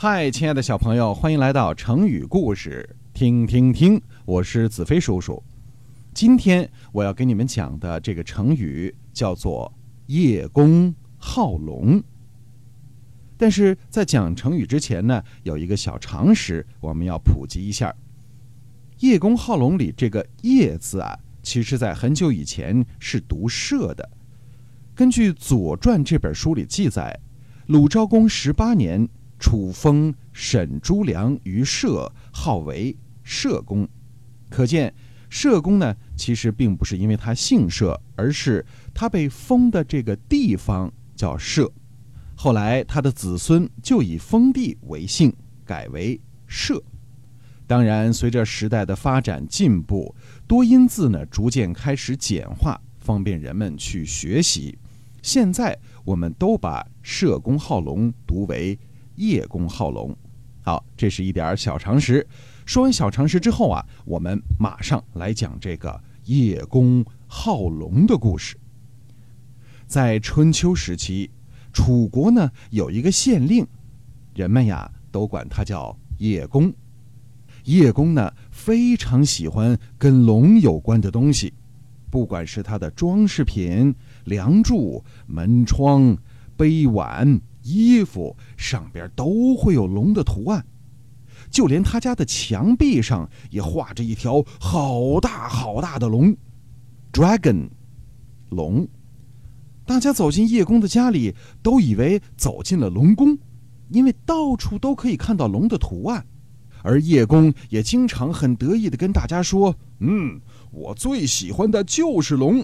[0.00, 5.42] 嗨，亲爱的小朋友，欢迎来到成语故事，听听听，我是子飞叔叔。
[6.14, 9.74] 今天我要给你们讲的这个成语叫做
[10.06, 12.00] “叶公好龙”。
[13.36, 17.92] 但是在讲成语之前呢，有一个小常识，我们要普及一下。
[19.02, 24.08] “叶公好龙”里这个“叶”字啊，其实在很久以前是读“射”的。
[24.94, 27.18] 根据《左传》这本书里记载，
[27.66, 33.88] 鲁昭公十八年，楚封沈朱良于社，号为社公。
[34.50, 34.92] 可见，
[35.28, 38.64] 社公呢，其实并不是因为他姓社，而是
[38.94, 41.70] 他被封的这个地方叫社。
[42.34, 46.82] 后来，他的子孙就以封地为姓，改为社。
[47.66, 50.14] 当然，随着时代的发展进步，
[50.46, 54.78] 多音字呢逐渐开始简化，方便人们去学习。
[55.20, 58.78] 现在我们都把“社公好龙”读为
[59.18, 60.16] “叶公好龙”。
[60.64, 62.26] 好，这是一点小常识。
[62.66, 68.56] 说完小常识之后啊，我们马上来讲这个叶公好龙的故事。
[69.86, 71.30] 在春秋时期，
[71.72, 73.66] 楚国呢有一个县令，
[74.34, 76.70] 人们呀都管他叫叶公。
[77.64, 81.54] 叶公呢非常喜欢跟龙有关的东西。
[82.10, 83.94] 不管是他的装饰品、
[84.24, 86.16] 梁柱、门窗、
[86.56, 90.64] 杯碗、衣服上边都会有龙的图案，
[91.50, 96.34] 就连他家的墙壁上也画着一条好大好大的龙
[97.12, 97.68] ，dragon，
[98.50, 98.88] 龙。
[99.84, 103.36] 大家走进叶公的家里，都以为走进了龙宫，
[103.90, 106.26] 因为到处都可以看到龙的图案，
[106.82, 112.62] 而叶公也经常很得意地跟大家说：“嗯。”我最喜欢的就是龙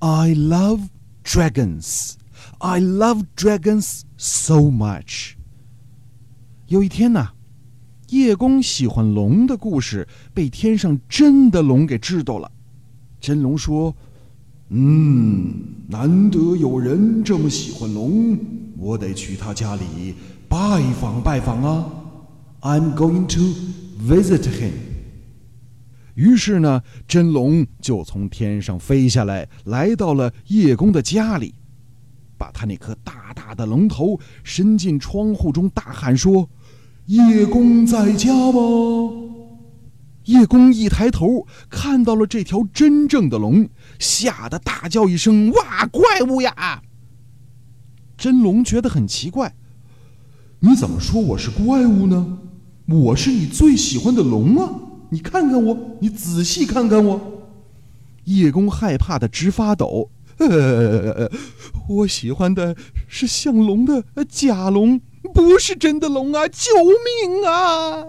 [0.00, 0.88] ，I love
[1.24, 2.12] dragons.
[2.58, 5.34] I love dragons so much.
[6.68, 7.28] 有一天呢，
[8.08, 12.50] 叶公喜欢龙的故事被天上真的龙给知道了。
[13.20, 13.94] 真龙说
[14.70, 15.52] ：“嗯，
[15.88, 18.38] 难得有人这么喜欢龙，
[18.76, 20.14] 我得去他家里
[20.48, 21.90] 拜访拜访啊。
[22.60, 23.40] I'm going to
[24.06, 24.72] visit him.”
[26.14, 31.54] 于是呢，真龙就从天上飞下来，来到了叶公的家里，
[32.44, 36.46] 把他那颗大大的龙头伸进窗户中，大喊说
[37.06, 38.60] ：“叶公在家吗？”
[40.24, 43.66] 叶公一抬头，看到了这条真正的龙，
[43.98, 46.82] 吓得大叫一声：“哇，怪物呀！”
[48.18, 49.54] 真龙觉得很奇怪
[50.60, 52.40] ：“你怎么说我是怪物呢？
[52.86, 54.70] 我是你最喜欢的龙啊！”
[55.08, 57.42] 你看看我，你仔细看看我。
[58.24, 60.10] 叶公害怕的直发抖。
[60.38, 61.30] 呃，
[61.88, 65.00] 我喜欢的是像龙的假龙，
[65.32, 66.48] 不是真的龙啊！
[66.48, 68.06] 救命啊！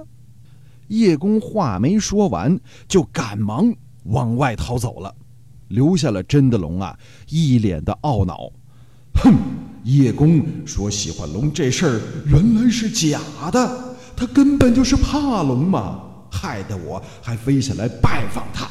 [0.87, 3.73] 叶公话没说完，就赶忙
[4.05, 5.15] 往外逃走了，
[5.67, 6.97] 留下了真的龙啊，
[7.29, 8.51] 一脸的懊恼。
[9.15, 9.33] 哼，
[9.83, 13.19] 叶公说喜欢龙这事儿原来是假
[13.51, 16.01] 的，他根本就是怕龙嘛。
[16.31, 18.69] 害得我还飞下来拜访他，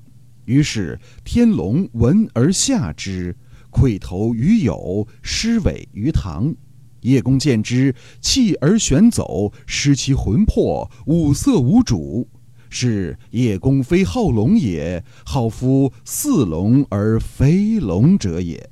[0.47, 3.37] 于是天龙闻而下之，
[3.71, 6.55] 喟头于友，狮尾于堂。
[7.03, 12.29] 叶公见之，弃而旋走，失其魂魄，五色无主。
[12.69, 18.69] 是叶公非好龙也，好夫似龙而非龙者也。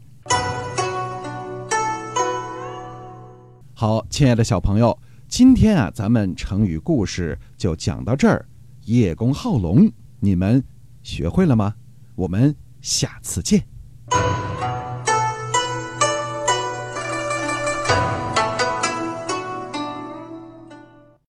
[3.73, 4.99] 好，亲爱的小朋友。
[5.29, 8.47] 今天啊，咱们成语故事就讲到这儿。
[8.85, 9.91] 叶公好龙，
[10.21, 10.63] 你们
[11.05, 11.75] 学会了吗？
[12.17, 13.69] 我们下次见。